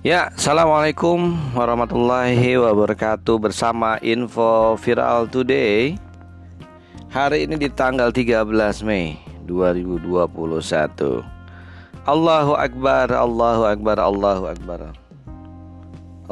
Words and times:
Ya, 0.00 0.32
Assalamualaikum 0.32 1.36
warahmatullahi 1.52 2.56
wabarakatuh 2.56 3.36
Bersama 3.36 4.00
Info 4.00 4.72
Viral 4.80 5.28
Today. 5.28 6.00
Hari 7.12 7.44
ini 7.44 7.60
di 7.60 7.68
tanggal 7.68 8.08
13 8.08 8.48
Mei 8.80 9.20
2021 9.44 11.20
Allahu 12.08 12.52
Akbar, 12.56 13.12
Allahu 13.12 13.68
Akbar, 13.68 14.00
Allahu 14.00 14.44
Akbar. 14.48 14.80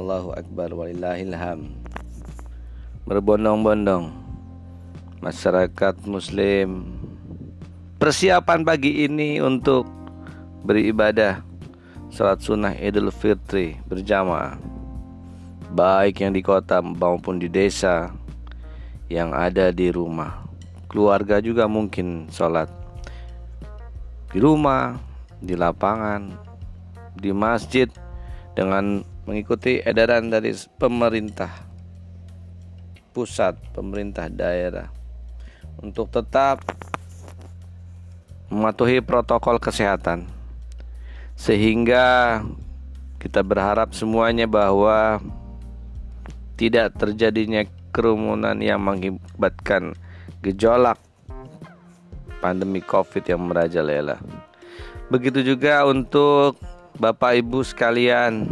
Allahu 0.00 0.32
Akbar, 0.32 0.72
walillahilham 0.72 1.68
Berbondong-bondong 3.04 4.16
Masyarakat 5.20 6.08
muslim 6.08 6.88
Persiapan 8.00 8.64
pagi 8.64 9.04
ini 9.04 9.44
untuk 9.44 9.84
beribadah 10.64 11.47
Salat 12.08 12.40
sunnah 12.40 12.72
Idul 12.72 13.12
Fitri 13.12 13.76
berjamaah 13.84 14.56
Baik 15.76 16.24
yang 16.24 16.32
di 16.32 16.40
kota 16.40 16.80
maupun 16.80 17.36
di 17.36 17.52
desa 17.52 18.08
Yang 19.12 19.30
ada 19.36 19.66
di 19.68 19.92
rumah. 19.92 20.48
Keluarga 20.88 21.36
juga 21.44 21.68
mungkin 21.68 22.32
sholat 22.32 22.72
Di 24.32 24.40
rumah, 24.40 24.96
di 25.36 25.52
lapangan, 25.52 26.32
di 27.12 27.28
masjid 27.28 27.92
Dengan 28.56 29.04
mengikuti 29.28 29.84
edaran 29.84 30.32
dari 30.32 30.56
pemerintah 30.80 31.52
Pusat, 33.12 33.60
pemerintah 33.76 34.32
daerah 34.32 34.88
Untuk 35.84 36.08
tetap 36.08 36.64
mematuhi 38.48 39.04
protokol 39.04 39.60
kesehatan 39.60 40.37
sehingga 41.38 42.42
kita 43.22 43.46
berharap 43.46 43.94
semuanya 43.94 44.50
bahwa 44.50 45.22
tidak 46.58 46.98
terjadinya 46.98 47.62
kerumunan 47.94 48.58
yang 48.58 48.82
mengakibatkan 48.82 49.94
gejolak 50.42 50.98
pandemi 52.42 52.82
Covid 52.82 53.22
yang 53.22 53.46
merajalela. 53.46 54.18
Begitu 55.14 55.54
juga 55.54 55.86
untuk 55.86 56.58
Bapak 56.98 57.38
Ibu 57.38 57.62
sekalian 57.62 58.50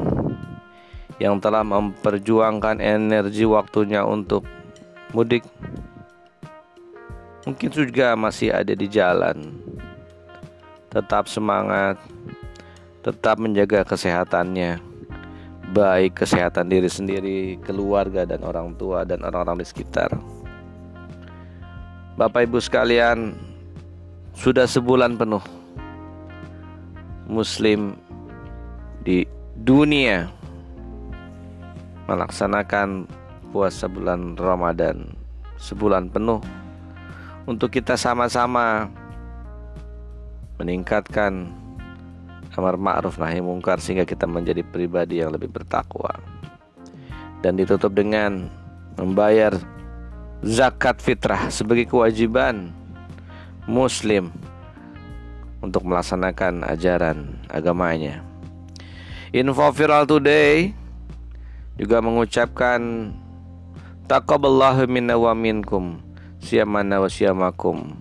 yang 1.18 1.42
telah 1.42 1.66
memperjuangkan 1.66 2.78
energi 2.78 3.42
waktunya 3.42 4.06
untuk 4.06 4.46
mudik. 5.10 5.42
Mungkin 7.42 7.70
juga 7.70 8.14
masih 8.14 8.54
ada 8.54 8.74
di 8.74 8.86
jalan. 8.86 9.58
Tetap 10.90 11.26
semangat 11.26 11.98
tetap 13.06 13.38
menjaga 13.38 13.86
kesehatannya 13.86 14.82
baik 15.70 16.26
kesehatan 16.26 16.66
diri 16.66 16.90
sendiri, 16.90 17.40
keluarga 17.62 18.26
dan 18.26 18.42
orang 18.42 18.74
tua 18.74 19.06
dan 19.06 19.22
orang-orang 19.22 19.62
di 19.62 19.66
sekitar. 19.66 20.10
Bapak 22.18 22.50
Ibu 22.50 22.58
sekalian, 22.58 23.38
sudah 24.34 24.66
sebulan 24.66 25.14
penuh 25.14 25.42
muslim 27.30 27.94
di 29.06 29.22
dunia 29.62 30.26
melaksanakan 32.10 33.06
puasa 33.54 33.86
bulan 33.86 34.34
Ramadan 34.34 35.14
sebulan 35.62 36.10
penuh 36.10 36.42
untuk 37.46 37.70
kita 37.70 37.94
sama-sama 37.94 38.90
meningkatkan 40.58 41.65
amar 42.56 42.80
ma'ruf 42.80 43.20
nahi 43.20 43.44
mungkar 43.44 43.78
sehingga 43.78 44.08
kita 44.08 44.24
menjadi 44.24 44.64
pribadi 44.64 45.20
yang 45.20 45.30
lebih 45.30 45.52
bertakwa. 45.52 46.16
Dan 47.44 47.60
ditutup 47.60 47.92
dengan 47.92 48.48
membayar 48.96 49.54
zakat 50.40 50.98
fitrah 51.04 51.52
sebagai 51.52 51.86
kewajiban 51.86 52.72
muslim 53.68 54.32
untuk 55.60 55.84
melaksanakan 55.84 56.64
ajaran 56.64 57.36
agamanya. 57.52 58.24
Info 59.36 59.68
viral 59.74 60.08
today 60.08 60.72
juga 61.76 62.00
mengucapkan 62.00 63.12
taqabbalallahu 64.08 64.88
minna 64.88 65.18
wa 65.20 65.36
minkum 65.36 66.00
siyamana 66.40 67.02
wa 67.02 67.10
siyamakum 67.10 68.00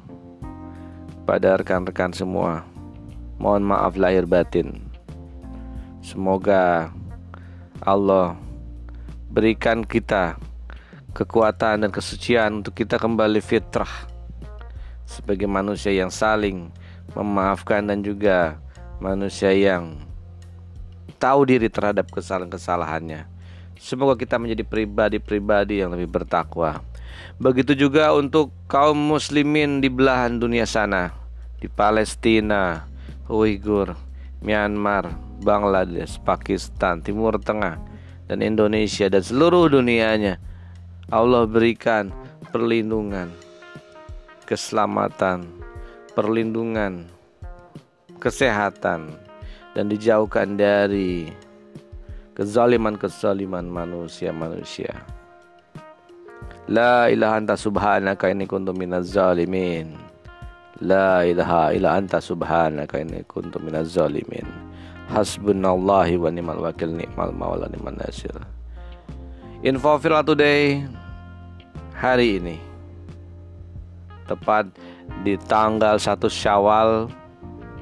pada 1.26 1.58
rekan-rekan 1.60 2.14
semua 2.14 2.64
Mohon 3.36 3.64
maaf 3.76 3.94
lahir 4.00 4.24
batin. 4.24 4.80
Semoga 6.00 6.94
Allah 7.84 8.38
berikan 9.34 9.84
kita 9.84 10.40
kekuatan 11.12 11.88
dan 11.88 11.92
kesucian 11.92 12.64
untuk 12.64 12.76
kita 12.76 12.96
kembali 12.96 13.40
fitrah 13.40 14.08
sebagai 15.08 15.48
manusia 15.48 15.92
yang 15.92 16.12
saling 16.12 16.72
memaafkan 17.14 17.86
dan 17.88 18.04
juga 18.04 18.60
manusia 19.00 19.54
yang 19.54 20.00
tahu 21.20 21.48
diri 21.48 21.68
terhadap 21.72 22.10
kesalahan-kesalahannya. 22.12 23.28
Semoga 23.76 24.16
kita 24.16 24.40
menjadi 24.40 24.64
pribadi-pribadi 24.64 25.84
yang 25.84 25.92
lebih 25.92 26.10
bertakwa. 26.10 26.80
Begitu 27.40 27.76
juga 27.76 28.12
untuk 28.16 28.52
kaum 28.68 28.96
muslimin 28.96 29.80
di 29.84 29.92
belahan 29.92 30.40
dunia 30.40 30.64
sana, 30.64 31.12
di 31.60 31.68
Palestina, 31.68 32.88
Uighur, 33.26 33.98
Myanmar, 34.46 35.10
Bangladesh, 35.42 36.22
Pakistan, 36.22 37.02
Timur 37.02 37.42
Tengah, 37.42 37.82
dan 38.30 38.46
Indonesia 38.46 39.10
dan 39.10 39.22
seluruh 39.26 39.70
dunianya. 39.70 40.38
Allah 41.10 41.46
berikan 41.46 42.10
perlindungan, 42.50 43.30
keselamatan, 44.50 45.46
perlindungan, 46.18 47.06
kesehatan, 48.18 49.14
dan 49.78 49.86
dijauhkan 49.86 50.58
dari 50.58 51.30
kezaliman-kezaliman 52.34 53.66
manusia-manusia. 53.70 54.94
La 56.66 57.14
ilaha 57.14 57.38
anta 57.38 57.56
subhanaka 57.58 58.26
inni 58.34 58.50
kuntu 58.50 58.74
minaz 58.74 59.14
zalimin. 59.14 60.05
La 60.84 61.24
ilaha 61.24 61.72
illa 61.72 61.96
anta 61.96 62.20
subhanaka 62.20 63.00
inni 63.00 63.24
kuntu 63.32 63.64
minaz 63.64 63.96
zalimin. 63.96 64.44
Hasbunallahi 65.08 66.20
wa 66.20 66.28
ni'mal 66.28 66.60
wakil 66.60 66.92
ni'mal 66.92 67.32
maula 67.32 67.72
ni'mal 67.72 67.96
nasir. 67.96 68.36
Info 69.64 69.96
viral 69.96 70.28
today 70.28 70.84
hari 71.96 72.44
ini 72.44 72.60
tepat 74.28 74.68
di 75.24 75.40
tanggal 75.48 75.96
1 75.96 76.20
Syawal 76.28 77.08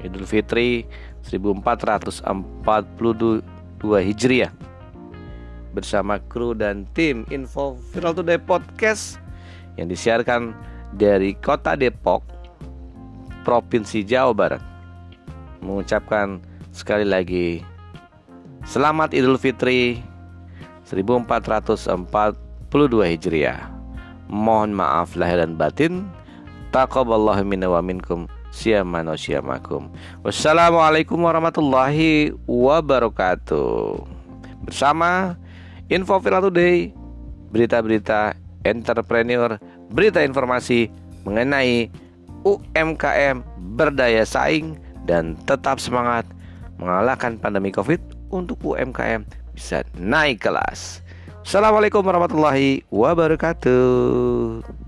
Idul 0.06 0.22
Fitri 0.22 0.86
1442 1.26 2.22
Hijriah 3.82 4.54
bersama 5.74 6.22
kru 6.30 6.54
dan 6.54 6.86
tim 6.94 7.26
Info 7.34 7.74
Viral 7.90 8.14
Today 8.14 8.38
Podcast 8.38 9.18
yang 9.74 9.90
disiarkan 9.90 10.54
dari 10.94 11.34
Kota 11.42 11.74
Depok 11.74 12.33
Provinsi 13.44 14.02
Jawa 14.02 14.32
Barat 14.32 14.62
mengucapkan 15.60 16.40
sekali 16.72 17.04
lagi 17.04 17.60
Selamat 18.64 19.12
Idul 19.12 19.36
Fitri 19.36 20.00
1442 20.88 21.92
Hijriah. 23.12 23.60
Mohon 24.32 24.80
maaf 24.80 25.12
lahir 25.20 25.44
dan 25.44 25.60
batin. 25.60 26.08
Taqabbalallahu 26.72 27.44
minna 27.44 27.68
wa 27.68 27.84
minkum 27.84 28.24
siyamana 28.48 29.20
siyamakum. 29.20 29.92
Wassalamualaikum 30.24 31.20
warahmatullahi 31.20 32.32
wabarakatuh. 32.48 34.00
Bersama 34.64 35.36
Info 35.92 36.16
Viral 36.24 36.48
Today, 36.48 36.88
berita-berita 37.52 38.32
entrepreneur, 38.64 39.60
berita 39.92 40.24
informasi 40.24 40.88
mengenai 41.28 41.92
UMKM 42.44 43.40
berdaya 43.74 44.22
saing 44.28 44.76
dan 45.08 45.34
tetap 45.48 45.80
semangat 45.80 46.28
mengalahkan 46.76 47.40
pandemi 47.40 47.72
Covid 47.72 48.00
untuk 48.28 48.60
UMKM 48.60 49.24
bisa 49.56 49.82
naik 49.96 50.44
kelas. 50.44 51.00
Assalamualaikum 51.44 52.04
warahmatullahi 52.04 52.84
wabarakatuh. 52.88 54.83